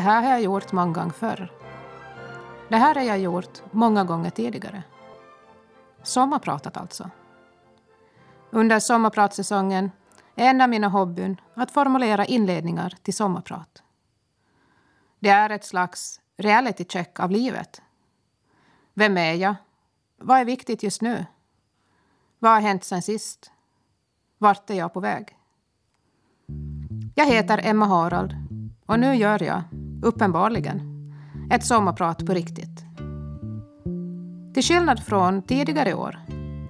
[0.00, 1.52] Det här har jag gjort många gånger förr.
[2.68, 4.82] Det här har jag gjort många gånger tidigare.
[6.02, 7.10] Sommarpratat alltså.
[8.50, 9.90] Under sommarpratsäsongen
[10.34, 13.82] är en av mina hobbyn att formulera inledningar till sommarprat.
[15.18, 17.82] Det är ett slags reality check av livet.
[18.94, 19.54] Vem är jag?
[20.18, 21.26] Vad är viktigt just nu?
[22.38, 23.50] Vad har hänt sen sist?
[24.38, 25.36] Vart är jag på väg?
[27.14, 28.34] Jag heter Emma Harald
[28.86, 29.62] och nu gör jag,
[30.02, 30.80] uppenbarligen,
[31.50, 32.84] ett sommarprat på riktigt.
[34.54, 36.18] Till skillnad från tidigare år,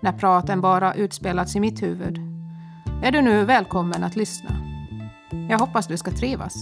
[0.03, 2.19] när praten bara utspelats i mitt huvud,
[3.03, 4.51] är du nu välkommen att lyssna.
[5.51, 6.55] Jag hoppas du ska trivas.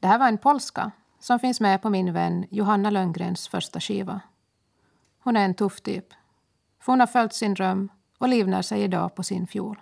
[0.00, 4.20] Det här var en polska som finns med på min vän Johanna Lönngrens första skiva.
[5.18, 6.06] Hon är en tuff typ.
[6.80, 9.80] För hon har följt sin dröm och livnär sig idag på sin fiol.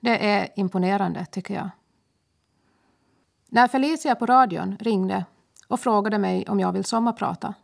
[0.00, 1.70] Det är imponerande, tycker jag.
[3.48, 5.24] När Felicia på radion ringde
[5.68, 7.54] och frågade mig om jag vill sommarprata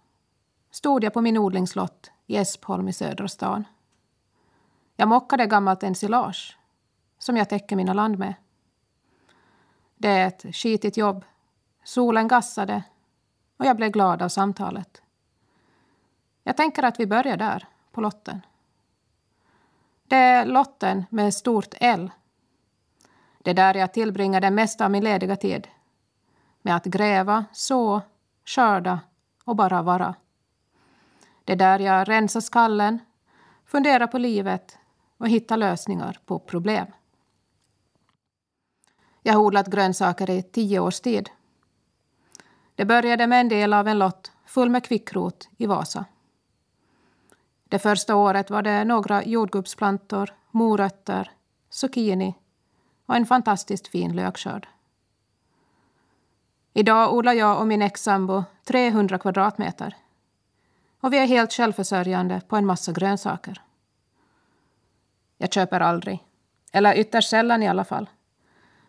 [0.70, 3.64] stod jag på min odlingslott i Espholm i södra stan.
[4.96, 6.58] Jag mockade gammalt ensilage
[7.18, 8.34] som jag täcker mina land med.
[9.96, 11.24] Det är ett skitigt jobb.
[11.84, 12.82] Solen gassade
[13.56, 15.02] och jag blev glad av samtalet.
[16.42, 18.40] Jag tänker att vi börjar där, på lotten.
[20.12, 22.10] Det är lotten med stort L.
[23.38, 25.68] Det är där jag tillbringar det mesta av min lediga tid.
[26.62, 28.02] Med att gräva, så,
[28.44, 29.00] skörda
[29.44, 30.14] och bara vara.
[31.44, 32.98] Det är där jag rensar skallen,
[33.66, 34.78] funderar på livet
[35.18, 36.86] och hittar lösningar på problem.
[39.22, 41.30] Jag har odlat grönsaker i tio års tid.
[42.74, 46.04] Det började med en del av en lott full med kvickrot i Vasa.
[47.72, 51.30] Det första året var det några jordgubbsplantor, morötter,
[51.70, 52.34] zucchini
[53.06, 54.68] och en fantastiskt fin lökskörd.
[56.72, 59.96] Idag odlar jag och min ex-sambo 300 kvadratmeter.
[61.00, 63.62] Och vi är helt självförsörjande på en massa grönsaker.
[65.38, 66.24] Jag köper aldrig.
[66.72, 68.10] Eller ytterst sällan i alla fall.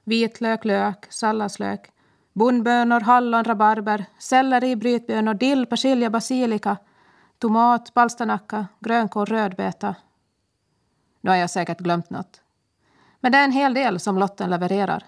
[0.04, 1.92] Vitlök, lök, salladslök,
[2.34, 6.78] bondbönor, hallon, rabarber, selleri, brytbönor, dill, persilja, basilika,
[7.44, 9.96] tomat, palsternacka, grönkål, rödbeta.
[11.22, 12.42] Nu har jag säkert glömt något.
[13.20, 15.04] Men det är en hel del som lotten levererar.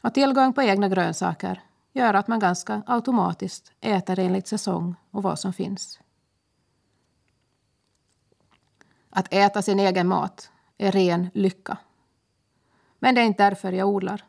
[0.00, 1.62] Och tillgång på egna grönsaker
[1.92, 6.00] gör att man ganska automatiskt äter enligt säsong och vad som finns.
[9.10, 11.78] Att äta sin egen mat är ren lycka.
[12.98, 14.24] Men det är inte därför jag odlar.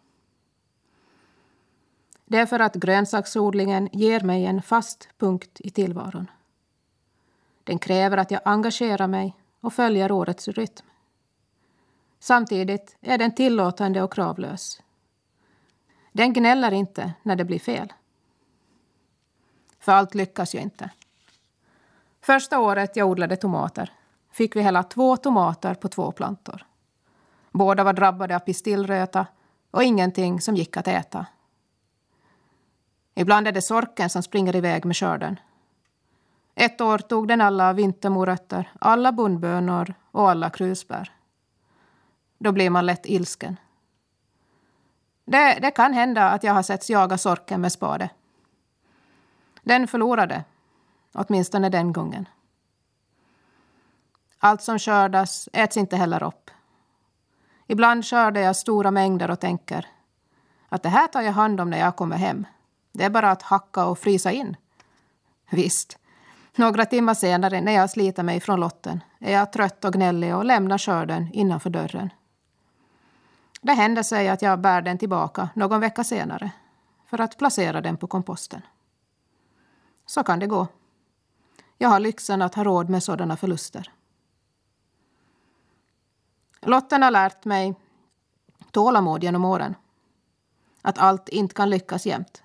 [2.26, 6.28] Det är för att grönsaksodlingen ger mig en fast punkt i tillvaron.
[7.70, 10.86] Den kräver att jag engagerar mig och följer årets rytm.
[12.20, 14.82] Samtidigt är den tillåtande och kravlös.
[16.12, 17.94] Den gnäller inte när det blir fel.
[19.80, 20.90] För allt lyckas ju inte.
[22.22, 23.92] Första året jag odlade tomater
[24.32, 26.66] fick vi hela två tomater på två plantor.
[27.52, 29.28] Båda var drabbade av pistillröta
[29.72, 31.26] och ingenting som gick att äta.
[33.16, 35.40] Ibland är det sorken som springer iväg med skörden.
[36.60, 41.12] Ett år tog den alla vintermorötter, alla bondbönor och alla krusbär.
[42.38, 43.58] Då blir man lätt ilsken.
[45.26, 48.10] Det, det kan hända att jag har setts jaga sorken med spade.
[49.62, 50.44] Den förlorade,
[51.14, 52.28] åtminstone den gången.
[54.40, 56.52] Allt som skördas äts inte heller upp.
[57.68, 59.88] Ibland skördar jag stora mängder och tänker
[60.70, 62.48] att det här tar jag hand om när jag kommer hem.
[62.92, 64.58] Det är bara att hacka och frysa in.
[65.50, 65.99] Visst,
[66.56, 70.46] några timmar senare när jag sliter mig från lotten är jag trött och gnällig och
[70.46, 72.10] lämnar skörden innanför dörren.
[73.62, 76.52] Det händer sig att jag bär den tillbaka någon vecka senare
[77.06, 78.62] för att placera den på komposten.
[80.06, 80.68] Så kan det gå.
[81.78, 83.92] Jag har lyxen att ha råd med sådana förluster.
[86.62, 87.76] Lotten har lärt mig
[88.72, 89.76] tålamod genom åren.
[90.82, 92.44] Att allt inte kan lyckas jämt.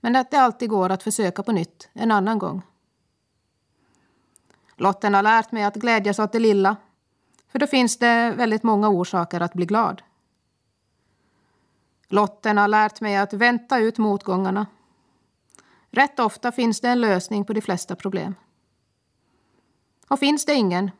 [0.00, 2.62] Men att det alltid går att försöka på nytt en annan gång.
[4.76, 6.76] Lotten har lärt mig att glädjas åt det lilla
[7.52, 10.02] för då finns det väldigt många orsaker att bli glad.
[12.08, 14.66] Lotten har lärt mig att vänta ut motgångarna.
[15.90, 18.34] Rätt ofta finns det en lösning på de flesta problem.
[20.08, 20.90] Och finns det ingen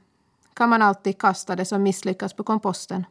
[0.54, 3.06] kan man alltid kasta det som misslyckas på komposten.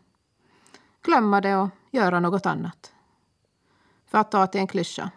[1.01, 2.93] Glömma det och göra något annat.
[4.05, 5.11] För att ta till en klyscha.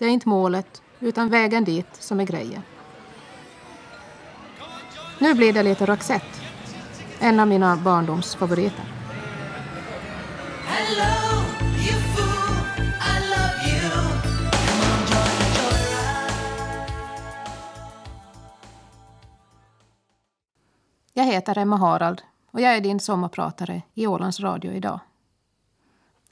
[0.00, 2.62] Det är inte målet, utan vägen dit som är grejen.
[5.18, 6.40] Nu blir det lite Roxette.
[7.18, 8.84] En av mina barndoms favoriter.
[10.64, 11.44] Hello,
[12.16, 12.56] fool,
[13.94, 14.20] on.
[21.12, 25.00] Jag heter Emma Harald och jag är din sommarpratare i Ålands Radio idag.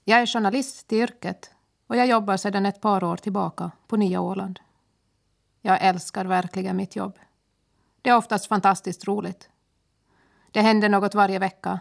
[0.04, 1.50] Jag är journalist till yrket
[1.88, 4.60] och jag jobbar sedan ett par år tillbaka på Nya Åland.
[5.62, 7.18] Jag älskar verkligen mitt jobb.
[8.02, 9.50] Det är oftast fantastiskt roligt.
[10.50, 11.80] Det händer något varje vecka.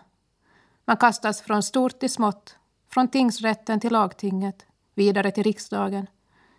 [0.86, 2.57] Man kastas från stort till smått,
[2.89, 6.07] från tingsrätten till lagtinget, vidare till riksdagen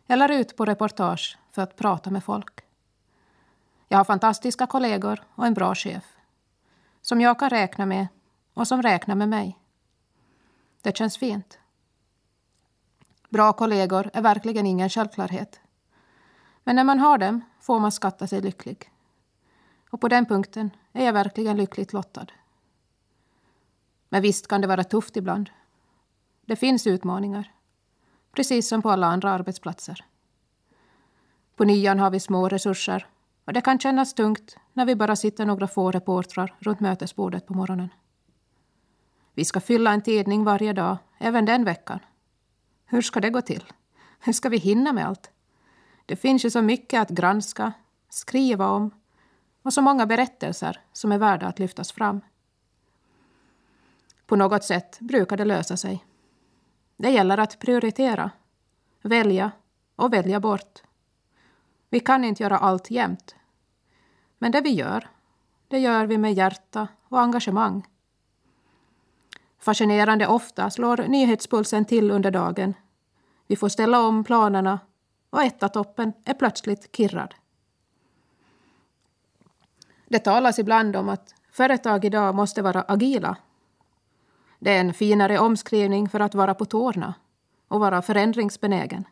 [0.07, 2.61] eller ut på reportage för att prata med folk.
[3.89, 6.05] Jag har fantastiska kollegor och en bra chef
[7.03, 8.07] som jag kan räkna med
[8.55, 9.59] och som räknar med mig.
[10.83, 11.58] Det känns fint.
[13.29, 15.61] Bra kollegor är verkligen ingen självklarhet.
[16.65, 18.93] Men när man har dem får man skatta sig lycklig.
[19.91, 22.27] Och på den punkten är jag verkligen lyckligt lottad.
[24.09, 25.51] Men visst kan det vara tufft ibland.
[26.47, 27.53] Det finns utmaningar.
[28.33, 30.05] Precis som på alla andra arbetsplatser.
[31.57, 33.07] På nian har vi små resurser
[33.45, 37.55] och det kan kännas tungt när vi bara sitter några få reportrar runt mötesbordet på
[37.55, 37.89] morgonen.
[39.35, 42.01] Vi ska fylla en tidning varje dag, även den veckan.
[42.91, 43.65] Hur ska det gå till?
[44.21, 45.31] Hur ska vi hinna med allt?
[46.07, 47.73] Det finns ju så mycket att granska,
[48.09, 48.91] skriva om
[49.63, 52.21] och så många berättelser som är värda att lyftas fram.
[54.27, 56.05] På något sätt brukar det lösa sig.
[56.97, 58.31] Det gäller att prioritera,
[59.03, 59.51] välja
[59.97, 60.83] och välja bort.
[61.91, 63.37] Vi kan inte göra allt jämt.
[64.39, 65.09] Men det vi gör,
[65.69, 67.87] det gör vi med hjärta och engagemang.
[69.59, 72.75] Fascinerande ofta slår nyhetspulsen till under dagen.
[73.47, 74.81] Vi får ställa om planerna
[75.31, 77.35] och ettatoppen är plötsligt kirrad.
[80.09, 83.37] Det talas ibland om att företag idag måste vara agila.
[84.59, 87.15] Det är en finare omskrivning för att vara på tårna
[87.69, 89.05] och vara förändringsbenägen.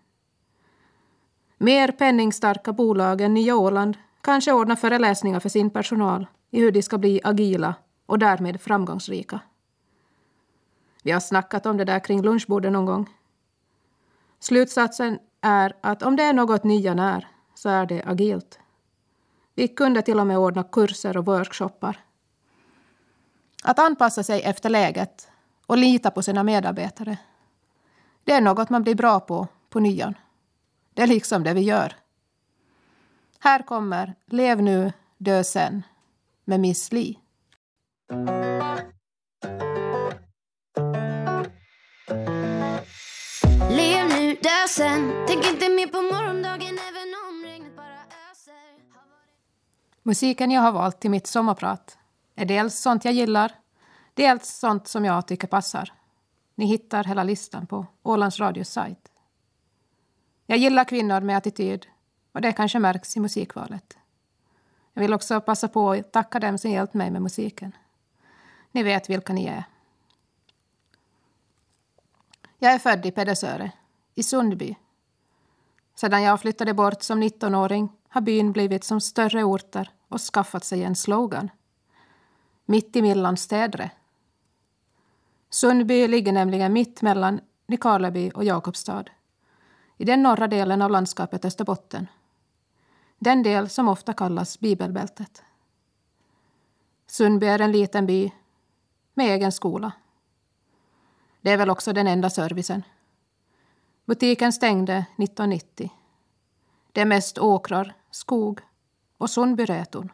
[1.58, 6.82] Mer penningstarka bolag än Nya Åland kanske ordnar föreläsningar för sin personal i hur de
[6.82, 7.74] ska bli agila
[8.06, 9.40] och därmed framgångsrika.
[11.06, 13.10] Vi har snackat om det där kring lunchbordet någon gång.
[14.40, 18.58] Slutsatsen är att om det är något nya när så är det agilt.
[19.54, 22.00] Vi kunde till och med ordna kurser och workshoppar.
[23.64, 25.28] Att anpassa sig efter läget
[25.66, 27.18] och lita på sina medarbetare.
[28.24, 30.14] Det är något man blir bra på på nyan.
[30.94, 31.96] Det är liksom det vi gör.
[33.38, 35.82] Här kommer Lev nu, dö sen
[36.44, 37.18] med Miss Li.
[44.76, 47.98] Sen Tänk inte mer på morgondagen även om regnet bara
[48.30, 48.52] öser
[48.92, 51.98] Har varit- Musiken jag har valt till mitt sommarprat
[52.34, 53.52] är dels sånt jag gillar,
[54.14, 55.92] dels sånt som jag tycker passar.
[56.54, 59.12] Ni hittar hela listan på Ålands Radios sajt.
[60.46, 61.86] Jag gillar kvinnor med attityd
[62.32, 63.98] och det kanske märks i musikvalet.
[64.92, 67.72] Jag vill också passa på att tacka dem som hjälpt mig med musiken.
[68.72, 69.64] Ni vet vilka ni är.
[72.58, 73.72] Jag är född i Pedersöre,
[74.16, 74.76] i Sundby.
[75.94, 80.84] Sedan jag flyttade bort som 19-åring har byn blivit som större orter och skaffat sig
[80.84, 81.50] en slogan.
[82.64, 83.90] Mitt i Millan städre.
[85.50, 89.04] Sundby ligger nämligen mitt mellan Nykarleby och Jakobstad
[89.96, 92.06] i den norra delen av landskapet Österbotten.
[93.18, 95.42] Den del som ofta kallas Bibelbältet.
[97.06, 98.32] Sundby är en liten by
[99.14, 99.92] med egen skola.
[101.40, 102.82] Det är väl också den enda servicen.
[104.06, 105.90] Butiken stängde 1990.
[106.92, 108.60] Det är mest åkrar, skog
[109.18, 110.12] och Sundbyräton.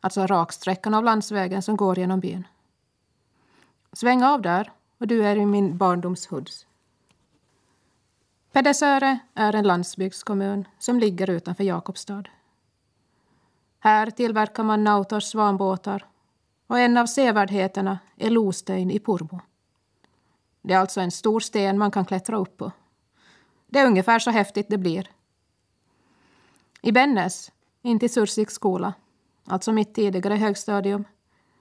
[0.00, 2.46] Alltså raksträckan av landsvägen som går genom byn.
[3.92, 6.66] Sväng av där och du är i min barndoms hoods.
[8.52, 12.24] Pedersöre är en landsbygdskommun som ligger utanför Jakobstad.
[13.78, 16.06] Här tillverkar man Nautors svanbåtar
[16.66, 19.40] och en av sevärdheterna är Lostein i Porbo.
[20.66, 22.72] Det är alltså en stor sten man kan klättra upp på.
[23.66, 25.10] Det är ungefär så häftigt det blir.
[26.82, 28.94] I Bennes, intill Sursiks skola,
[29.44, 31.04] alltså mitt tidigare högstadium,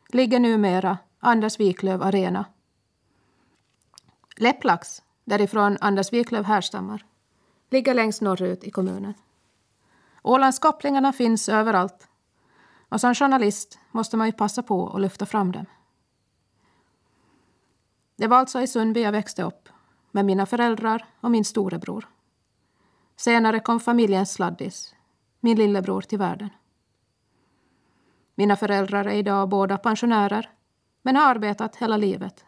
[0.10, 2.46] ligger numera Anders Wiklöf Arena.
[4.38, 7.06] Läpplax, därifrån Anders Wiklöf härstammar,
[7.70, 9.14] ligger längst norrut i kommunen.
[10.24, 12.08] Ålandskopplingarna finns överallt
[12.90, 15.66] och som journalist måste man ju passa på att lyfta fram dem.
[18.16, 19.70] Det var alltså i Sundby jag växte upp
[20.12, 22.10] med mina föräldrar och min storebror.
[23.16, 24.96] Senare kom familjens sladdis,
[25.40, 26.50] min lillebror, till världen.
[28.36, 30.50] Mina föräldrar är idag båda pensionärer
[31.02, 32.46] men har arbetat hela livet.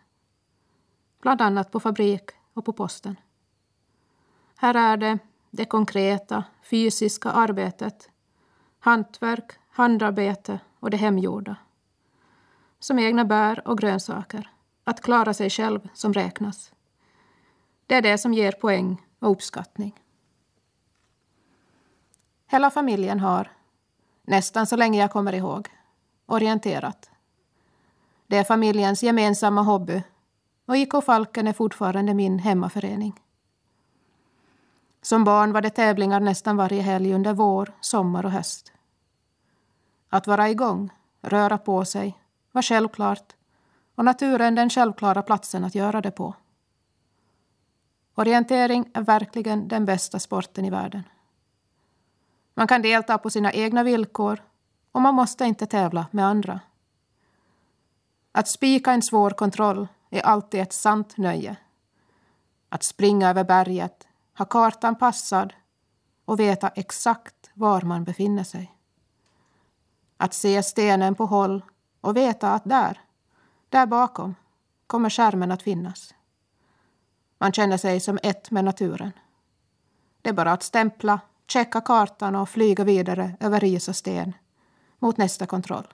[1.22, 3.16] Bland annat på fabrik och på posten.
[4.56, 5.20] Här är det
[5.52, 8.10] det konkreta, fysiska arbetet,
[8.80, 11.56] hantverk, handarbete och det hemgjorda.
[12.80, 14.52] Som egna bär och grönsaker,
[14.88, 16.72] att klara sig själv som räknas.
[17.88, 20.00] Det är det som ger poäng och uppskattning.
[22.48, 23.52] Hela familjen har,
[24.24, 25.68] nästan så länge jag kommer ihåg,
[26.26, 27.10] orienterat.
[28.28, 30.04] Det är familjens gemensamma hobby
[30.66, 33.22] och IK Falken är fortfarande min hemmaförening.
[35.02, 38.74] Som barn var det tävlingar nästan varje helg under vår, sommar och höst.
[40.10, 40.90] Att vara igång,
[41.22, 42.18] röra på sig,
[42.52, 43.37] var självklart
[43.98, 46.36] och naturen den självklara platsen att göra det på.
[48.16, 51.04] Orientering är verkligen den bästa sporten i världen.
[52.54, 54.44] Man kan delta på sina egna villkor
[54.92, 56.60] och man måste inte tävla med andra.
[58.32, 61.56] Att spika en svår kontroll är alltid ett sant nöje.
[62.70, 65.54] Att springa över berget, ha kartan passad
[66.26, 68.76] och veta exakt var man befinner sig.
[70.18, 71.64] Att se stenen på håll
[72.02, 73.02] och veta att där,
[73.70, 74.36] där bakom,
[74.88, 76.14] kommer skärmen att finnas.
[77.38, 79.12] Man känner sig som ett med naturen.
[80.22, 84.34] Det är bara att stämpla, checka kartan och flyga vidare över ris och sten
[85.00, 85.88] mot nästa kontroll.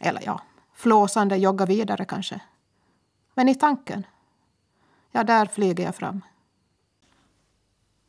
[0.00, 0.40] Eller ja,
[0.74, 2.40] flåsande jogga vidare kanske.
[3.34, 4.06] Men i tanken,
[5.12, 6.20] ja, där flyger jag fram.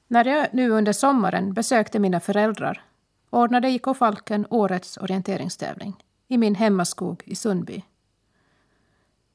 [0.08, 2.84] När jag nu under sommaren besökte mina föräldrar
[3.30, 7.84] ordnade IK Falken årets orienteringstävling i min hemmaskog i Sundby.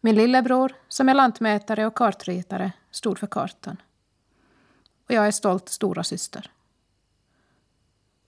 [0.05, 3.77] Min lillebror, som är lantmätare och kartritare, stod för kartan.
[5.05, 6.51] Och jag är stolt stora syster.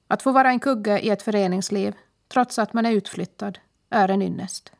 [0.09, 1.95] Att få vara en kugge i ett föreningsliv,
[2.29, 3.59] trots att man är utflyttad,
[3.91, 4.73] är en ynnest.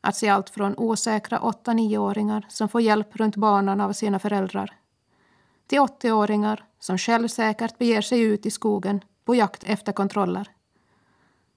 [0.00, 4.76] Att se allt från osäkra 8-9-åringar som får hjälp runt banan av sina föräldrar
[5.66, 10.50] till 80-åringar som självsäkert beger sig ut i skogen på jakt efter kontroller.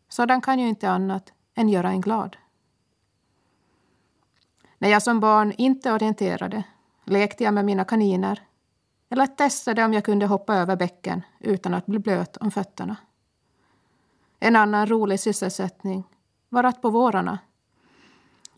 [0.10, 2.38] Sådan kan ju inte annat än göra en glad.
[4.82, 6.64] När jag som barn inte orienterade
[7.06, 8.42] lekte jag med mina kaniner
[9.10, 12.96] eller testade om jag kunde hoppa över bäcken utan att bli blöt om fötterna.
[14.40, 16.04] En annan rolig sysselsättning
[16.50, 17.40] var att på vårarna,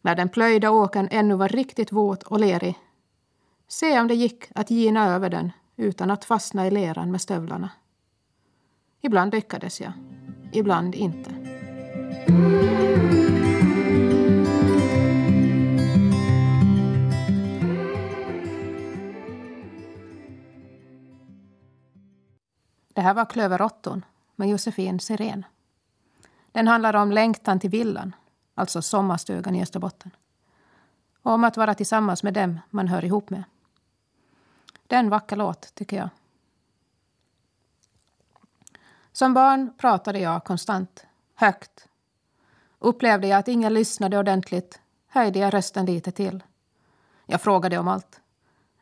[0.01, 2.79] när den plöjda åkern ännu var riktigt våt och lerig,
[3.67, 7.69] se om det gick att gina över den utan att fastna i leran med stövlarna.
[9.01, 9.91] Ibland lyckades jag,
[10.51, 11.31] ibland inte.
[23.01, 24.05] Det här var Klöverotton
[24.35, 25.45] med Josefin Sirén.
[26.51, 28.15] Den handlar om längtan till villan,
[28.55, 30.11] alltså sommarstugan i Österbotten.
[31.21, 33.43] Och om att vara tillsammans med dem man hör ihop med.
[34.87, 36.09] Det är en vacker låt, tycker jag.
[39.11, 41.05] Som barn pratade jag konstant,
[41.35, 41.87] högt.
[42.79, 46.43] Upplevde jag att ingen lyssnade ordentligt höjde jag rösten lite till.
[47.25, 48.21] Jag frågade om allt.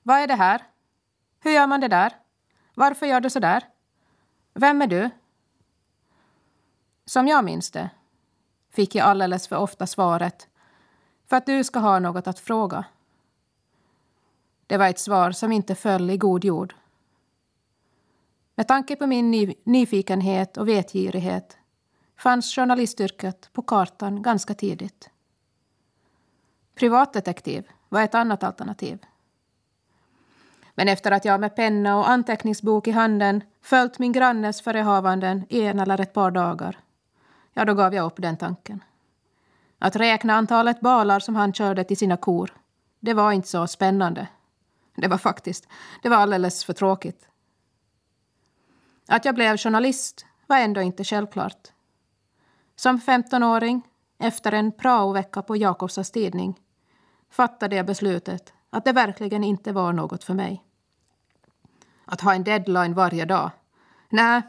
[0.03, 0.63] Vad är det här?
[1.39, 2.15] Hur gör man det där?
[2.73, 3.63] Varför gör du så där?
[4.59, 5.09] Vem är du?
[7.05, 7.89] Som jag minns det
[8.69, 10.47] fick jag alldeles för ofta svaret
[11.27, 12.85] för att du ska ha något att fråga.
[14.67, 16.75] Det var ett svar som inte föll i god jord.
[18.55, 21.57] Med tanke på min ny nyfikenhet och vetgirighet
[22.17, 25.09] fanns journalistyrket på kartan ganska tidigt.
[26.75, 29.05] Privatdetektiv var ett annat alternativ.
[30.75, 35.61] Men efter att jag med penna och anteckningsbok i handen följt min grannes förehavanden i
[35.61, 36.79] en eller ett par dagar,
[37.53, 38.83] ja, då gav jag upp den tanken.
[39.79, 42.53] Att räkna antalet balar som han körde till sina kor,
[42.99, 44.27] det var inte så spännande.
[44.95, 45.67] Det var faktiskt,
[46.01, 47.27] det var alldeles för tråkigt.
[49.07, 51.67] Att jag blev journalist var ändå inte självklart.
[52.75, 53.81] Som 15-åring,
[54.19, 56.59] efter en praovecka på Jakobsas tidning,
[57.29, 60.63] fattade jag beslutet att det verkligen inte var något för mig.
[62.11, 63.51] Att ha en deadline varje dag.
[64.09, 64.41] Nej,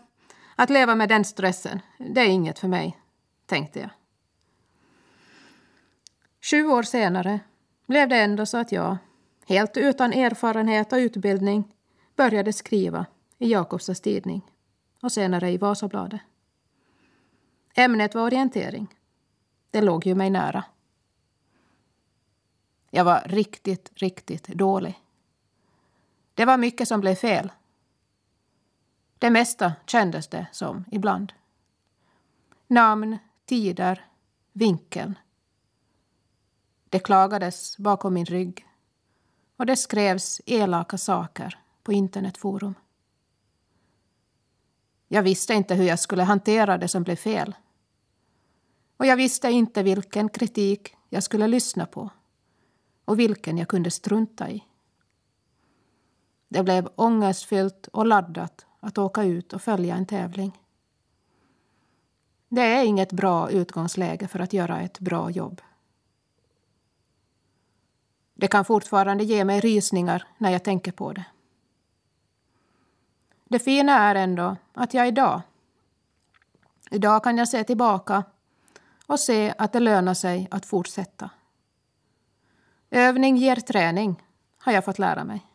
[0.56, 2.98] att leva med den stressen, det är inget för mig,
[3.46, 3.90] tänkte jag.
[6.42, 7.40] Sju år senare
[7.86, 8.96] blev det ändå så att jag,
[9.46, 11.74] helt utan erfarenhet och utbildning,
[12.16, 13.06] började skriva
[13.38, 14.42] i Jakobsas tidning
[15.02, 16.20] och senare i Vasabladet.
[17.74, 18.94] Ämnet var orientering.
[19.70, 20.64] Det låg ju mig nära.
[22.90, 25.00] Jag var riktigt, riktigt dålig.
[26.40, 27.52] Det var mycket som blev fel.
[29.18, 31.32] Det mesta kändes det som ibland.
[32.66, 34.06] Namn, tider,
[34.52, 35.18] vinkeln.
[36.88, 38.66] Det klagades bakom min rygg
[39.56, 42.74] och det skrevs elaka saker på internetforum.
[45.08, 47.54] Jag visste inte hur jag skulle hantera det som blev fel.
[48.96, 52.10] Och jag visste inte vilken kritik jag skulle lyssna på
[53.04, 54.69] och vilken jag kunde strunta i.
[56.52, 60.58] Det blev ångestfyllt och laddat att åka ut och följa en tävling.
[62.48, 65.60] Det är inget bra utgångsläge för att göra ett bra jobb.
[68.34, 71.24] Det kan fortfarande ge mig rysningar när jag tänker på det.
[73.44, 75.42] Det fina är ändå att jag idag,
[76.90, 78.24] idag kan jag se tillbaka
[79.06, 81.30] och se att det lönar sig att fortsätta.
[82.90, 84.22] Övning ger träning,
[84.58, 85.49] har jag fått lära mig.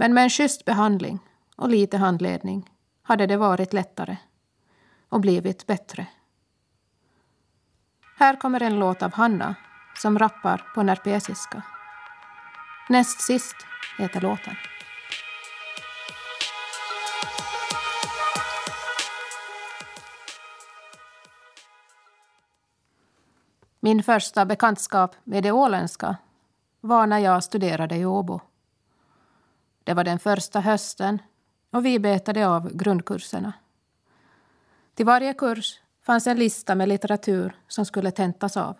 [0.00, 1.18] Men med en schysst behandling
[1.56, 2.70] och lite handledning
[3.02, 4.16] hade det varit lättare
[5.08, 6.06] och blivit bättre.
[8.18, 9.54] Här kommer en låt av Hanna
[9.96, 11.62] som rappar på nerpesiska.
[12.88, 13.56] Näst sist
[13.98, 14.54] heter låten.
[23.80, 26.16] Min första bekantskap med det åländska
[26.80, 28.40] var när jag studerade i Åbo.
[29.90, 31.22] Det var den första hösten
[31.70, 33.52] och vi betade av grundkurserna.
[34.94, 38.76] Till varje kurs fanns en lista med litteratur som skulle tentas av.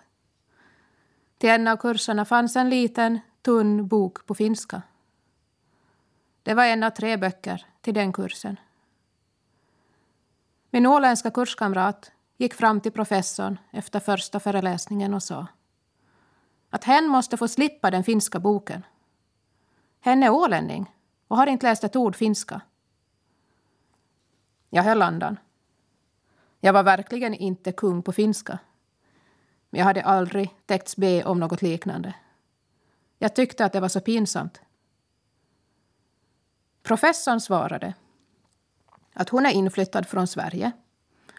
[1.38, 4.82] Till en av kurserna fanns en liten, tunn bok på finska.
[6.42, 8.56] Det var en av tre böcker till den kursen.
[10.70, 15.46] Min åländska kurskamrat gick fram till professorn efter första föreläsningen och sa
[16.70, 18.82] att hen måste få slippa den finska boken.
[20.00, 20.90] Hen är ålänning
[21.30, 22.60] och har inte läst ett ord finska.
[24.71, 25.38] Jag höll andan.
[26.60, 28.58] Jag var verkligen inte kung på finska.
[29.71, 32.14] Men jag hade aldrig täckts be om något liknande.
[33.19, 34.60] Jag tyckte att det var så pinsamt.
[36.82, 37.95] Professorn svarade
[39.12, 40.73] att hon är inflyttad från Sverige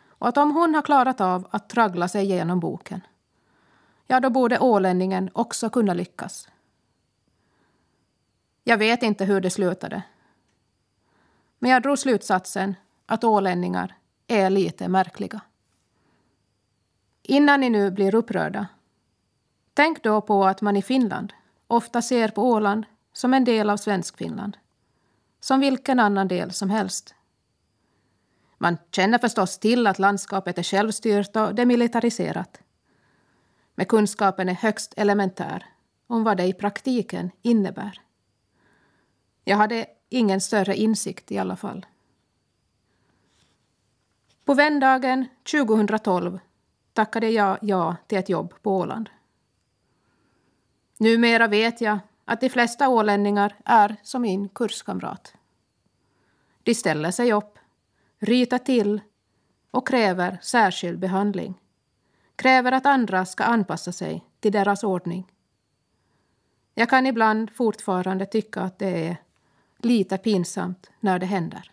[0.08, 3.02] och att om hon har klarat av att traggla sig igenom boken
[4.12, 6.50] ja, då borde ålänningen också kunna lyckas.
[8.64, 10.04] Jag vet inte hur det slutade.
[11.60, 13.96] Men jag drog slutsatsen att ålänningar
[14.28, 15.42] är lite märkliga.
[17.24, 18.68] Innan ni nu blir upprörda,
[19.74, 21.34] tänk då på att man i Finland
[21.68, 24.58] ofta ser på Åland som en del av Svenskfinland.
[25.40, 27.16] Som vilken annan del som helst.
[28.58, 32.62] Man känner förstås till att landskapet är självstyrt och demilitariserat.
[33.76, 35.66] Men kunskapen är högst elementär
[36.08, 38.02] om vad det i praktiken innebär.
[39.52, 41.86] Jag hade ingen större insikt i alla fall.
[44.46, 46.40] På vändagen 2012
[46.94, 49.10] tackade jag ja till ett jobb på Åland.
[50.98, 55.34] Numera vet jag att de flesta ålänningar är som min kurskamrat.
[56.64, 57.60] De ställer sig upp,
[58.20, 59.02] ryter till
[59.72, 61.60] och kräver särskild behandling.
[62.36, 65.32] Kräver att andra ska anpassa sig till deras ordning.
[66.74, 69.18] Jag kan ibland fortfarande tycka att det är
[69.86, 71.72] lite pinsamt när det händer.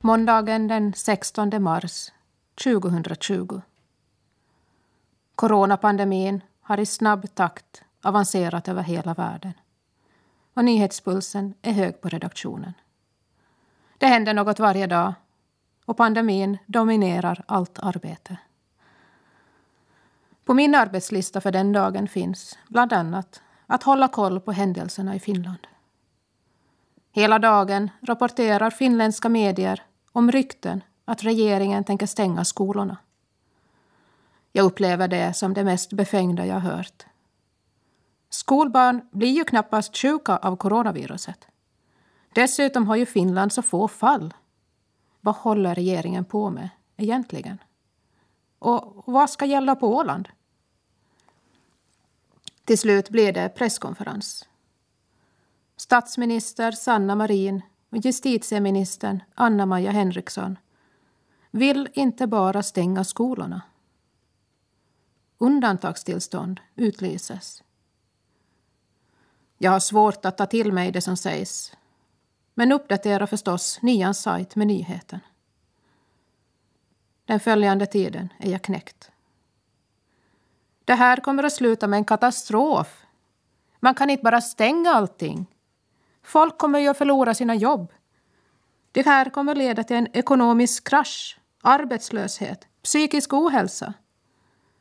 [0.00, 2.12] Måndagen den 16 mars
[2.64, 3.60] 2020.
[5.34, 9.52] Coronapandemin har i snabb takt avancerat över hela världen.
[10.54, 12.72] Och nyhetspulsen är hög på redaktionen.
[13.98, 15.14] Det händer något varje dag
[15.84, 18.36] och pandemin dominerar allt arbete.
[20.44, 25.20] På min arbetslista för den dagen finns bland annat att hålla koll på händelserna i
[25.20, 25.66] Finland.
[27.12, 29.82] Hela dagen rapporterar finländska medier
[30.12, 32.96] om rykten att regeringen tänker stänga skolorna.
[34.52, 37.06] Jag upplever det som det mest befängda jag hört.
[38.30, 41.48] Skolbarn blir ju knappast sjuka av coronaviruset.
[42.36, 44.34] Dessutom har ju Finland så få fall.
[45.20, 47.58] Vad håller regeringen på med egentligen?
[48.58, 50.28] Och vad ska gälla på Åland?
[52.64, 54.48] Till slut blir det presskonferens.
[55.76, 60.58] Statsminister Sanna Marin och justitieministern Anna-Maja Henriksson
[61.50, 63.62] vill inte bara stänga skolorna.
[65.38, 67.62] Undantagstillstånd utlyses.
[69.58, 71.76] Jag har svårt att ta till mig det som sägs
[72.58, 75.20] men uppdaterar förstås Nians sajt med nyheten.
[77.24, 79.10] Den följande tiden är jag knäckt.
[80.84, 83.02] Det här kommer att sluta med en katastrof.
[83.80, 85.46] Man kan inte bara stänga allting.
[86.22, 87.92] Folk kommer ju att förlora sina jobb.
[88.92, 93.94] Det här kommer att leda till en ekonomisk krasch, arbetslöshet, psykisk ohälsa.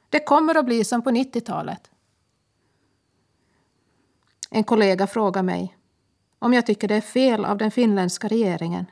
[0.09, 1.91] Det kommer att bli som på 90-talet.
[4.49, 5.77] En kollega frågar mig
[6.39, 8.85] om jag tycker det är fel av den finländska regeringen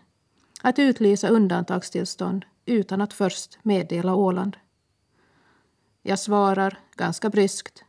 [0.62, 4.58] att utlysa undantagstillstånd utan att först meddela Åland.
[6.01, 7.84] Jag svarar ganska bryskt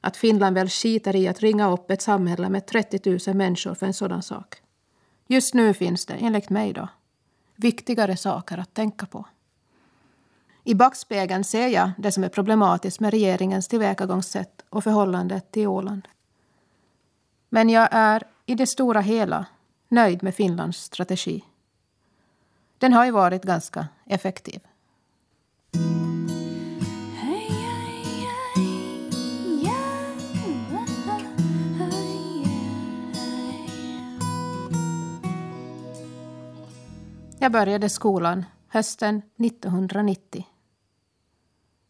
[0.00, 3.86] att Finland väl skiter i att ringa upp ett samhälle med 30 000 människor för
[3.86, 4.62] en sådan sak.
[5.26, 6.88] Just nu finns det, enligt mig då,
[7.56, 9.26] viktigare saker att tänka på.
[10.64, 16.08] I backspegeln ser jag det som är problematiskt med regeringens tillvägagångssätt och förhållandet till Åland.
[17.48, 19.46] Men jag är i det stora hela
[19.88, 21.44] nöjd med Finlands strategi.
[22.78, 24.60] Den har ju varit ganska effektiv.
[37.38, 40.46] Jag började skolan hösten 1990.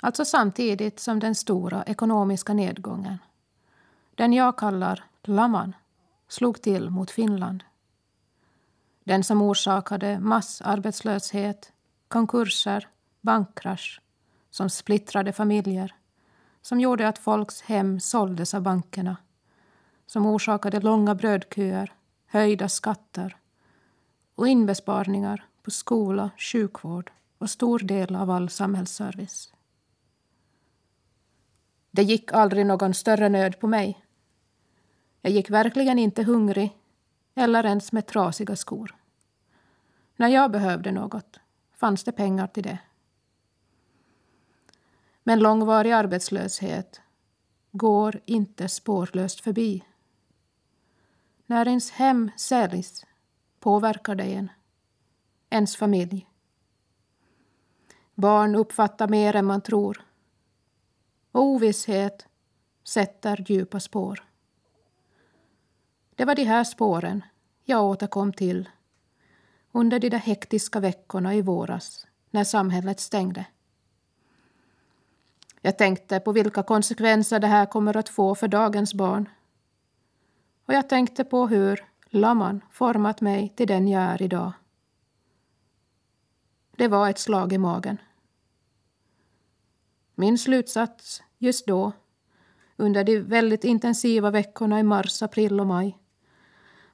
[0.03, 3.19] Alltså samtidigt som den stora ekonomiska nedgången,
[4.15, 5.75] den jag kallar laman,
[6.33, 7.65] slog till mot Finland.
[9.05, 11.73] Den som orsakade massarbetslöshet,
[12.09, 12.89] konkurser,
[13.21, 14.01] bankkrasch,
[14.51, 15.95] som splittrade familjer,
[16.63, 19.17] som gjorde att folks hem såldes av bankerna,
[20.07, 21.93] som orsakade långa brödköer,
[22.27, 23.37] höjda skatter
[24.35, 29.53] och inbesparingar på skola, sjukvård och stor del av all samhällsservice.
[31.91, 34.02] Det gick aldrig någon större nöd på mig.
[35.23, 36.77] Jag gick verkligen inte hungrig
[37.35, 38.97] eller ens med trasiga skor.
[40.17, 41.41] När jag behövde något
[41.75, 42.79] fanns det pengar till det.
[45.23, 47.01] Men långvarig arbetslöshet
[47.73, 49.85] går inte spårlöst förbi.
[51.47, 53.07] När ens hem säljs
[53.61, 54.51] påverkar det en,
[55.51, 56.29] ens familj.
[58.15, 60.05] Barn uppfattar mer än man tror.
[61.33, 62.27] Och ovisshet
[62.85, 64.32] sätter djupa spår.
[66.17, 67.25] Det var de här spåren
[67.65, 68.69] jag återkom till
[69.73, 73.47] under de där hektiska veckorna i våras när samhället stängde.
[75.61, 79.29] Jag tänkte på vilka konsekvenser det här kommer att få för dagens barn.
[80.67, 84.53] Och jag tänkte på hur Laman format mig till den jag är idag.
[86.77, 87.99] Det var ett slag i magen.
[90.15, 91.93] Min slutsats just då,
[92.77, 95.99] under de väldigt intensiva veckorna i mars, april och maj,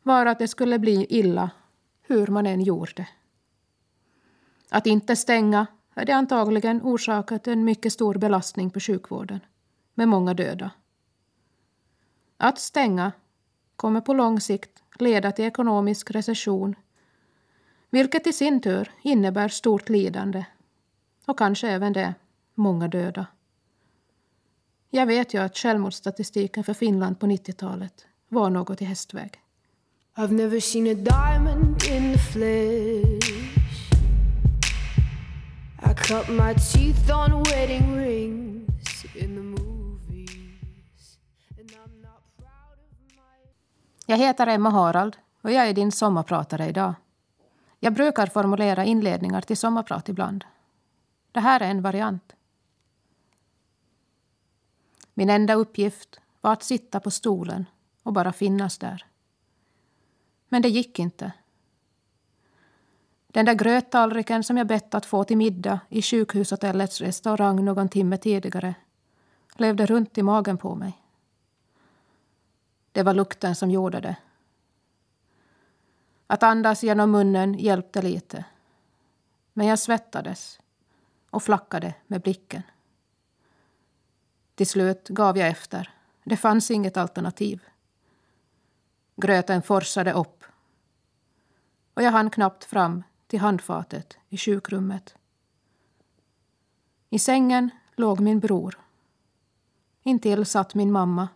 [0.09, 1.51] var att det skulle bli illa
[2.03, 3.09] hur man än gjorde.
[4.69, 9.41] Att inte stänga hade antagligen orsakat en mycket stor belastning på sjukvården,
[9.95, 10.71] med många döda.
[12.37, 13.13] Att stänga
[13.77, 16.75] kommer på lång sikt leda till ekonomisk recession,
[17.91, 20.45] vilket i sin tur innebär stort lidande
[21.27, 22.15] och kanske även det,
[22.55, 23.27] många döda.
[24.91, 29.41] Jag vet ju att självmordsstatistiken för Finland på 90-talet var något i hästväg.
[30.21, 33.51] I've never seen a diamond in the flesh.
[35.79, 41.19] I cut my teeth on wedding rings in the movies.
[41.59, 43.51] And I'm not proud of my.
[44.07, 46.95] Jag heter Emma Harald och jag är din sommarpratare idag.
[47.81, 50.45] Jag brukar formulera inledningar till sommarprat ibland.
[51.33, 52.33] Det här är en variant.
[55.15, 57.65] Min enda uppgift var att sitta på stolen
[58.03, 59.05] och bara finnas där.
[60.49, 61.33] Men det gick inte.
[63.27, 68.17] Den där gröttallriken som jag bett att få till middag i sjukhushotellets restaurang någon timme
[68.17, 68.75] tidigare
[69.61, 71.03] levde runt i magen på mig.
[72.93, 74.17] Det var lukten som gjorde det.
[76.27, 78.45] Att andas genom munnen hjälpte lite.
[79.53, 80.61] Men jag svettades
[81.31, 82.63] och flackade med blicken.
[84.55, 85.91] Till slut gav jag efter.
[86.25, 87.65] Det fanns inget alternativ.
[89.21, 90.45] Gröten forsade upp
[91.95, 95.15] och jag hann knappt fram till handfatet i sjukrummet.
[97.11, 98.81] I sängen låg min bror.
[100.03, 101.29] Intill satt min mamma.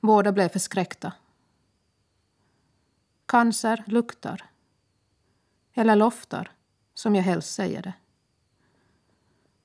[0.00, 1.12] Båda blev förskräckta.
[3.26, 4.50] Cancer luktar.
[5.72, 6.52] Eller loftar,
[6.94, 7.94] som jag helst säger det.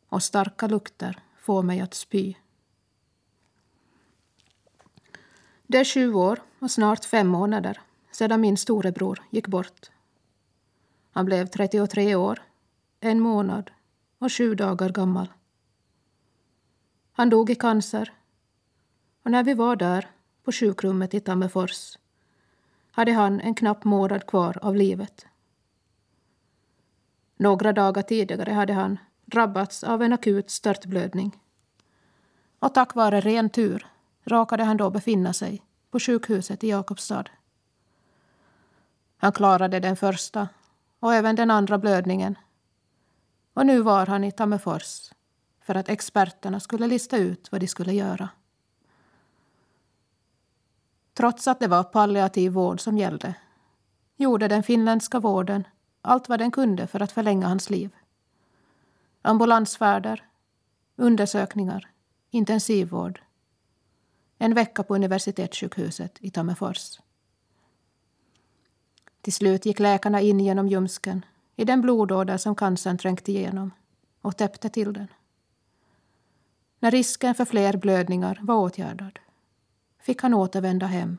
[0.07, 2.35] Och starka lukter får mig att spy.
[5.71, 9.91] Det är sju år och snart fem månader sedan min storebror gick bort.
[11.11, 12.41] Han blev 33 år,
[12.99, 13.71] en månad
[14.19, 15.33] och sju dagar gammal.
[17.11, 18.13] Han dog i cancer.
[19.23, 20.07] Och när vi var där,
[20.43, 21.97] på sjukrummet i Tammerfors,
[22.91, 25.25] hade han en knapp månad kvar av livet.
[27.37, 31.39] Några dagar tidigare hade han drabbats av en akut störtblödning.
[32.59, 33.87] Och tack vare ren tur
[34.29, 35.61] råkade han då befinna sig
[35.91, 37.23] på sjukhuset i Jakobstad.
[39.17, 40.49] Han klarade den första
[40.99, 42.37] och även den andra blödningen.
[43.53, 45.11] Och nu var han i Tammerfors
[45.61, 48.29] för att experterna skulle lista ut vad de skulle göra.
[51.13, 53.35] Trots att det var palliativ vård som gällde
[54.17, 55.67] gjorde den finländska vården
[56.01, 57.95] allt vad den kunde för att förlänga hans liv.
[59.21, 60.23] Ambulansfärder,
[60.95, 61.89] undersökningar,
[62.29, 63.21] intensivvård.
[64.41, 66.99] En vecka på universitetssjukhuset i Tammerfors.
[69.21, 71.25] Till slut gick läkarna in genom ljumsken
[71.55, 73.71] i den blodåder som cancern trängt igenom
[74.21, 75.07] och täppte till den.
[76.79, 79.19] När risken för fler blödningar var åtgärdad
[80.01, 81.17] fick han återvända hem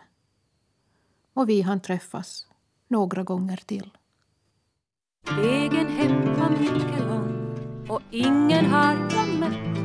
[1.35, 2.47] och vi hann träffas
[2.89, 3.91] några gånger till.
[5.37, 9.77] Vägen hem var mycket lång och ingen har jag mött.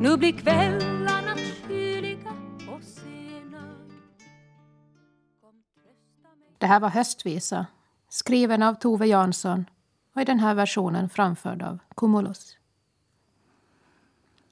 [0.00, 1.05] Nu blir kväll
[6.66, 7.66] Det här var Höstvisa,
[8.08, 9.66] skriven av Tove Jansson
[10.14, 12.56] och i den här versionen framförd av Cumulus.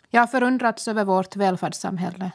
[0.08, 2.32] Jag har förundrats över vårt välfärdssamhälle.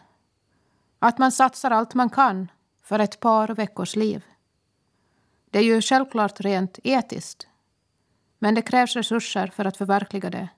[1.00, 2.52] Att man satsar allt man kan
[2.84, 4.24] för ett par veckors liv.
[5.50, 7.48] Det är ju självklart rent etiskt.
[8.40, 10.50] Men det krävs resurser för att förverkliga det.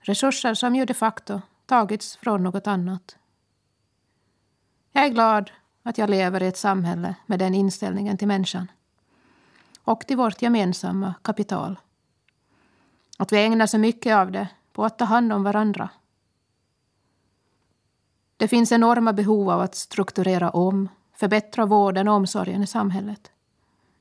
[0.00, 3.16] Resurser som ju de facto tagits från något annat.
[4.92, 5.50] Jag är glad
[5.82, 8.70] att jag lever i ett samhälle med den inställningen till människan.
[9.84, 11.78] Och till vårt gemensamma kapital.
[13.18, 15.90] Att vi ägnar så mycket av det på att ta hand om varandra.
[18.36, 23.30] Det finns enorma behov av att strukturera om, förbättra vården och omsorgen i samhället.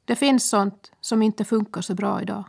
[0.05, 2.43] Det finns sånt som inte funkar så bra idag.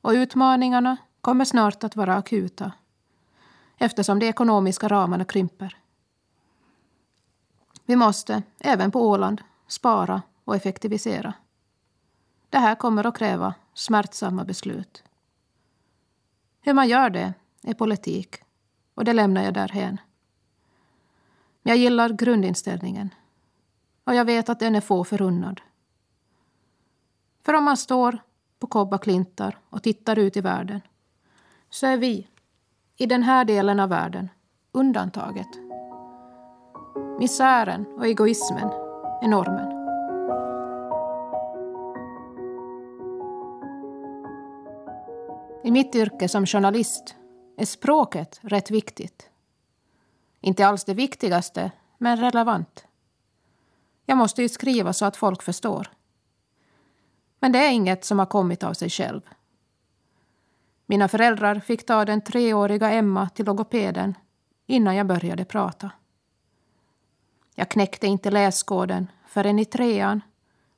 [0.00, 2.72] Och utmaningarna kommer snart att vara akuta
[3.78, 5.76] eftersom de ekonomiska ramarna krymper.
[7.84, 11.34] Vi måste, även på Åland, spara och effektivisera.
[12.50, 15.04] Det här kommer att kräva smärtsamma beslut.
[16.60, 18.36] Hur man gör det är politik
[18.94, 20.00] och det lämnar jag därhen.
[21.62, 23.14] Jag gillar grundinställningen
[24.04, 25.60] och jag vet att den är få förunnad.
[27.42, 28.18] För om man står
[28.58, 30.80] på Kobba klintar och tittar ut i världen
[31.70, 32.28] så är vi,
[32.96, 34.28] i den här delen av världen,
[34.72, 35.48] undantaget.
[37.18, 38.68] Misären och egoismen
[39.22, 39.70] är normen.
[45.64, 47.14] I mitt yrke som journalist
[47.56, 49.30] är språket rätt viktigt.
[50.40, 52.86] Inte alls det viktigaste, men relevant.
[54.06, 55.90] Jag måste ju skriva så att folk förstår.
[57.40, 59.20] Men det är inget som har kommit av sig själv.
[60.86, 64.14] Mina föräldrar fick ta den treåriga Emma till logopeden
[64.66, 65.90] innan jag började prata.
[67.54, 70.20] Jag knäckte inte läskoden förrän i trean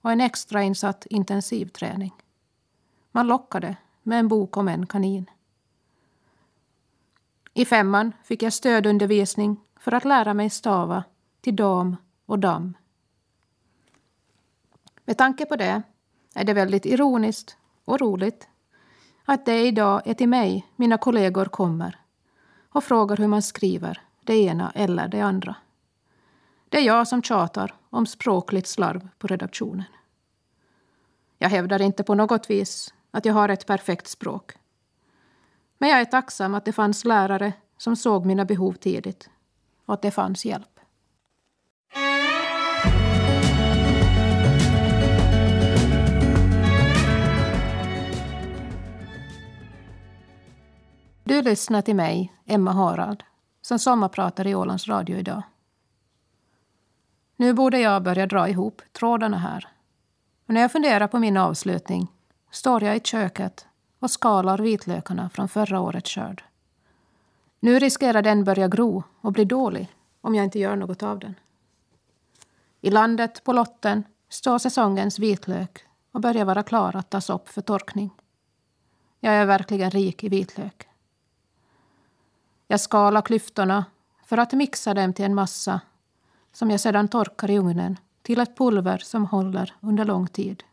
[0.01, 2.15] och en extrainsatt intensivträning.
[3.13, 5.31] Man lockade med en bok om en kanin.
[7.55, 11.05] I femman fick jag stödundervisning för att lära mig stava
[11.41, 12.77] till dam och dam.
[15.05, 15.83] Med tanke på det
[16.35, 18.49] är det väldigt ironiskt och roligt
[19.25, 22.01] att det idag är till mig mina kollegor kommer
[22.69, 25.57] och frågar hur man skriver det ena eller det andra.
[26.69, 29.85] Det är jag som tjatar om språkligt slarv på redaktionen.
[31.39, 34.53] Jag hävdar inte på något vis att jag har ett perfekt språk.
[35.79, 39.31] Men jag är tacksam att det fanns lärare som såg mina behov tidigt
[39.87, 40.81] och att det fanns hjälp.
[51.25, 53.25] Du lyssnar till mig, Emma Harald,
[53.63, 55.43] som sommarpratar i Ålands Radio idag.
[57.37, 59.69] Nu borde jag börja dra ihop trådarna här.
[60.47, 62.13] Och när jag funderar på min avslutning
[62.51, 63.67] står jag i köket
[63.99, 66.45] och skalar vitlökarna från förra årets skörd.
[67.61, 69.89] Nu riskerar den börja gro och bli dålig
[70.21, 71.35] om jag inte gör något av den.
[72.81, 77.63] I landet på lotten står säsongens vitlök och börjar vara klar att tas upp för
[77.63, 78.11] torkning.
[79.21, 80.89] Jag är verkligen rik i vitlök.
[82.67, 83.85] Jag skalar klyftorna
[84.25, 85.81] för att mixa dem till en massa
[86.57, 90.65] som jag sedan torkar i ugnen till ett pulver som håller under lång tid.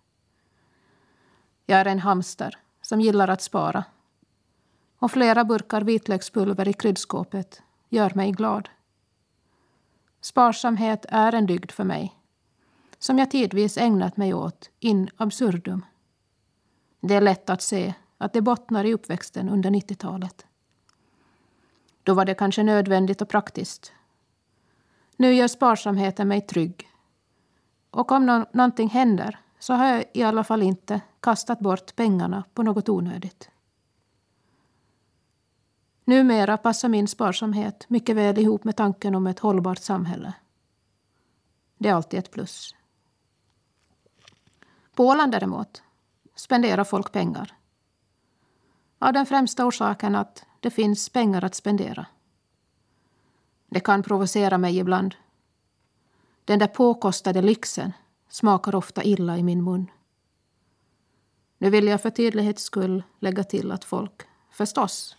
[1.66, 3.84] Jag är en hamster som gillar att spara.
[5.00, 8.70] och flera burkar vitlökspulver i kryddskåpet gör mig glad.
[10.22, 12.16] Sparsamhet är en dygd för mig,
[13.00, 15.86] som jag tidvis ägnat mig åt in absurdum.
[17.00, 20.46] Det är lätt att se att det bottnar i uppväxten under 90-talet.
[22.04, 23.94] Då var det kanske nödvändigt och praktiskt.
[25.18, 26.90] Nu gör sparsamheten mig trygg.
[27.90, 32.44] Och om no någonting händer så har jag i alla fall inte kastat bort pengarna
[32.54, 33.50] på något onödigt.
[36.06, 40.34] Numera passar min sparsamhet mycket väl ihop med tanken om ett hållbart samhälle.
[41.78, 42.76] Det är alltid ett plus.
[44.96, 45.84] På Åland däremot
[46.36, 47.56] spenderar folk pengar.
[49.00, 52.06] Av den främsta orsaken att det finns pengar att spendera.
[53.74, 55.16] Det kan provocera mig ibland.
[56.46, 57.94] Den där påkostade lyxen
[58.30, 59.92] smakar ofta illa i min mun.
[61.58, 65.18] Nu vill jag för tydlighets skull lägga till att folk, förstås,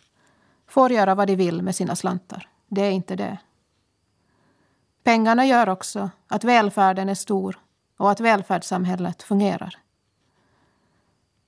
[0.67, 2.49] får göra vad de vill med sina slantar.
[2.69, 3.39] Det är inte det.
[5.03, 7.59] Pengarna gör också att välfärden är stor
[7.97, 9.79] och att välfärdssamhället fungerar.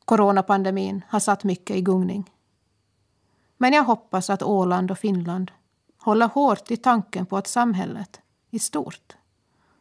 [0.04, 2.30] Coronapandemin har satt mycket i gungning.
[3.56, 5.52] Men jag hoppas att Åland och Finland
[6.06, 9.16] hålla hårt i tanken på att samhället i stort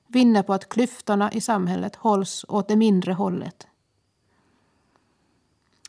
[0.07, 3.67] vinner på att klyftorna i samhället hålls åt det mindre hållet.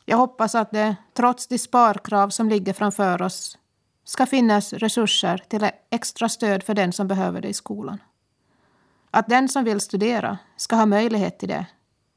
[0.05, 3.57] Jag hoppas att det, trots de sparkrav som ligger framför oss,
[4.03, 8.01] ska finnas resurser till extra stöd för den som behöver det i skolan.
[9.11, 11.65] Att den som vill studera ska ha möjlighet till det,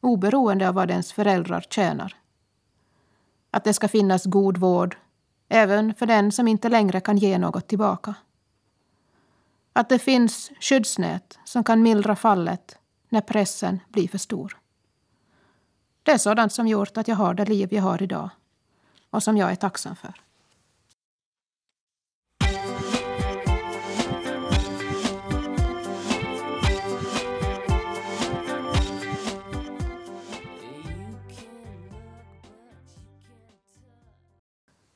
[0.01, 2.17] oberoende av vad ens föräldrar tjänar.
[3.51, 4.97] Att det ska finnas god vård,
[5.53, 8.15] även för den som inte längre kan ge något tillbaka.
[9.73, 14.57] Att det finns skyddsnät som kan mildra fallet när pressen blir för stor.
[16.03, 18.31] Det är sådant som gjort att jag har det liv jag har idag
[19.11, 20.15] och som jag är tacksam för.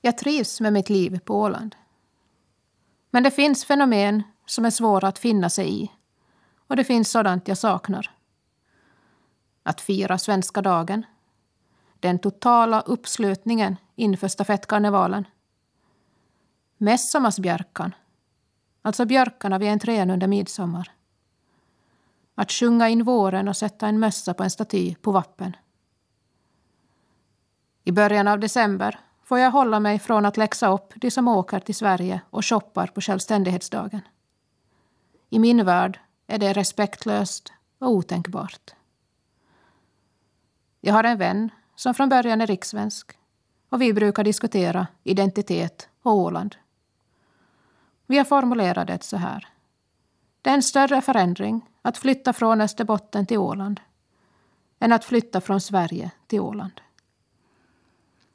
[0.06, 1.76] Jag trivs med mitt liv på Åland.
[3.10, 5.90] Men det finns fenomen som är svåra att finna sig i
[6.66, 8.10] och det finns sådant jag saknar.
[9.62, 11.06] Att fira svenska dagen.
[12.00, 15.26] Den totala uppslutningen inför stafettkarnevalen.
[16.76, 17.94] Mässommarsbjörkan,
[18.82, 20.92] alltså björkarna vid entrén under midsommar.
[22.34, 25.56] Att sjunga in våren och sätta en mössa på en staty på Vappen.
[27.84, 29.00] I början av december
[29.34, 32.86] får jag hålla mig från att läxa upp de som åker till Sverige och shoppar
[32.86, 34.00] på självständighetsdagen.
[35.30, 38.74] I min värld är det respektlöst och otänkbart.
[40.80, 43.18] Jag har en vän som från början är rikssvensk
[43.68, 46.56] och vi brukar diskutera identitet och Åland.
[48.06, 49.48] Vi har formulerat det så här.
[50.42, 53.80] Det är en större förändring att flytta från Österbotten till Åland
[54.78, 56.80] än att flytta från Sverige till Åland.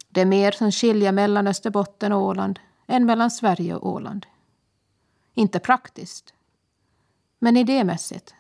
[0.10, 4.26] Det är mer som skiljer mellan Österbotten och Åland än mellan Sverige och Åland.
[5.34, 6.34] Inte praktiskt,
[7.40, 8.34] men idémässigt.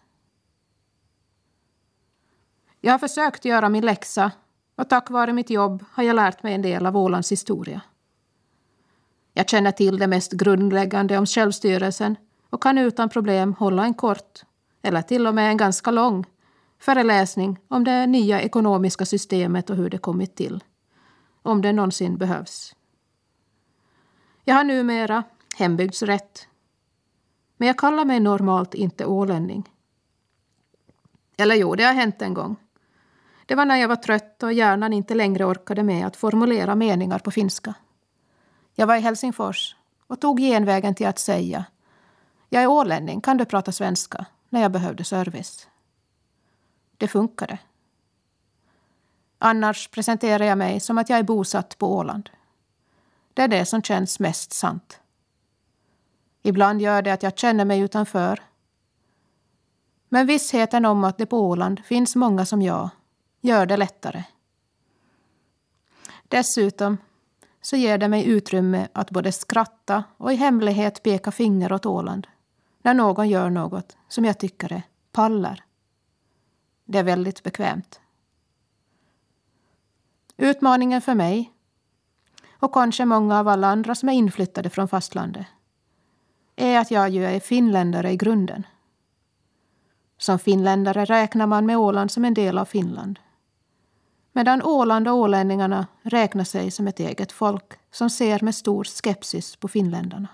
[2.81, 4.31] Jag har försökt göra min läxa
[4.75, 7.81] och tack vare mitt jobb har jag lärt mig en del av Ålands historia.
[9.33, 12.15] Jag känner till det mest grundläggande om självstyrelsen
[12.49, 14.41] och kan utan problem hålla en kort,
[14.81, 16.25] eller till och med en ganska lång,
[16.79, 20.63] föreläsning om det nya ekonomiska systemet och hur det kommit till.
[21.41, 22.75] Om det någonsin behövs.
[24.43, 25.23] Jag har numera
[25.57, 26.47] hembygdsrätt.
[27.57, 29.69] Men jag kallar mig normalt inte ålänning.
[31.37, 32.55] Eller jo, det har hänt en gång.
[33.45, 37.19] Det var när jag var trött och hjärnan inte längre orkade med att formulera meningar
[37.19, 37.73] på finska.
[38.75, 39.75] Jag var i Helsingfors
[40.07, 41.65] och tog genvägen till att säga
[42.49, 44.25] Jag är ålänning, kan du prata svenska?
[44.49, 45.67] när jag behövde service.
[46.97, 47.59] Det funkade.
[49.41, 52.29] Annars presenterar jag mig som att jag är bosatt på Åland.
[53.33, 54.99] Det är det som känns mest sant.
[56.41, 58.43] Ibland gör det att jag känner mig utanför.
[60.09, 62.89] Men vissheten om att det på Åland finns många som jag
[63.41, 64.23] gör det lättare.
[66.23, 66.97] Dessutom
[67.61, 72.27] så ger det mig utrymme att både skratta och i hemlighet peka finger åt Åland
[72.81, 74.81] när någon gör något som jag tycker är
[75.11, 75.63] pallar.
[76.85, 78.01] Det är väldigt bekvämt.
[80.41, 81.51] Utmaningen för mig,
[82.59, 85.45] och kanske många av alla andra som är inflyttade från fastlandet,
[86.55, 88.65] är att jag ju är finländare i grunden.
[90.17, 93.19] Som finländare räknar man med Åland som en del av Finland.
[94.31, 97.73] Medan Åland och ålänningarna räknar sig som ett eget folk.
[97.91, 100.27] som ser med stor skepsis på finländarna.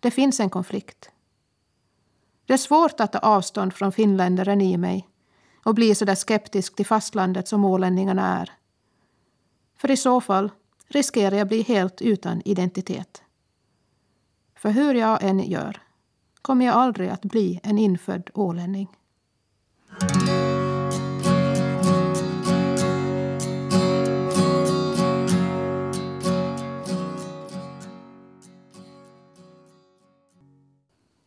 [0.00, 1.10] Det finns en konflikt.
[2.46, 5.08] Det är svårt att ta avstånd från finländaren i mig
[5.64, 8.52] och bli så där skeptisk till fastlandet som ålänningarna är.
[9.76, 10.50] För i så fall
[10.88, 13.22] riskerar jag bli helt utan identitet.
[14.54, 15.82] För hur jag än gör
[16.42, 18.88] kommer jag aldrig att bli en infödd ålänning.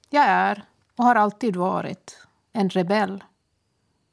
[0.10, 0.64] Jag är,
[0.96, 3.24] och har alltid varit, en rebell.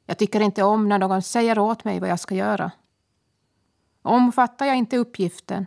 [0.05, 2.71] Jag tycker inte om när någon säger åt mig vad jag ska göra.
[4.07, 5.65] Omfattar jag inte uppgiften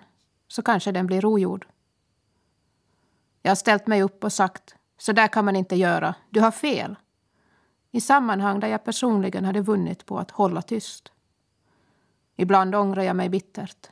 [0.49, 1.67] så kanske den blir ogjord.
[3.43, 6.51] Jag har ställt mig upp och sagt så där kan man inte göra, du har
[6.51, 6.97] fel.
[7.91, 11.13] I sammanhang där jag personligen hade vunnit på att hålla tyst.
[12.37, 13.91] Ibland ångrar jag mig bittert.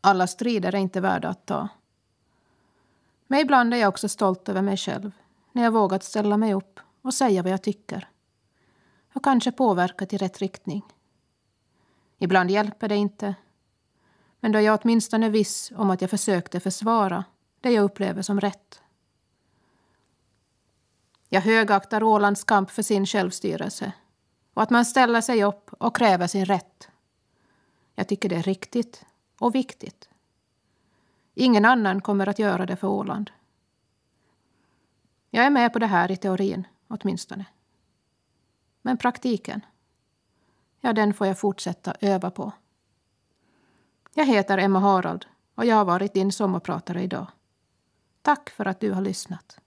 [0.00, 1.68] Alla strider är inte värda att ta.
[3.26, 5.12] Men ibland är jag också stolt över mig själv
[5.52, 8.08] när jag vågat ställa mig upp och säga vad jag tycker.
[9.14, 10.84] Och kanske påverka till rätt riktning.
[12.18, 13.34] Ibland hjälper det inte.
[14.40, 17.24] Men då är jag åtminstone viss om att jag försökte försvara
[17.60, 18.82] det jag upplever som rätt.
[21.28, 23.92] Jag högaktar Ålands kamp för sin självstyrelse
[24.54, 26.88] och att man ställer sig upp och kräver sin rätt.
[27.94, 29.04] Jag tycker det är riktigt
[29.38, 30.08] och viktigt.
[31.34, 33.30] Ingen annan kommer att göra det för Åland.
[35.30, 37.44] Jag är med på det här i teorin, åtminstone.
[38.82, 39.60] Men praktiken?
[40.80, 42.52] Ja, den får jag fortsätta öva på.
[44.14, 47.26] Jag heter Emma Harald och jag har varit din sommarpratare idag.
[48.22, 49.58] Tack för att du har lyssnat.